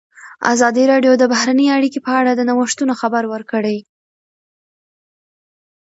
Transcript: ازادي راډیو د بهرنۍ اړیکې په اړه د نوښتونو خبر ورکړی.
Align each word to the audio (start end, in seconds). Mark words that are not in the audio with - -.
ازادي 0.53 0.83
راډیو 0.91 1.13
د 1.17 1.23
بهرنۍ 1.31 1.67
اړیکې 1.77 1.99
په 2.05 2.11
اړه 2.19 2.31
د 2.35 2.41
نوښتونو 2.49 2.93
خبر 3.01 3.23
ورکړی. 3.33 3.77